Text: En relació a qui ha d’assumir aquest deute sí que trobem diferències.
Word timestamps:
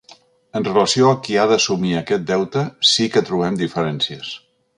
En 0.59 0.63
relació 0.67 1.11
a 1.15 1.19
qui 1.27 1.37
ha 1.37 1.43
d’assumir 1.51 1.91
aquest 1.99 2.25
deute 2.33 2.65
sí 2.93 3.09
que 3.17 3.25
trobem 3.29 3.61
diferències. 3.63 4.35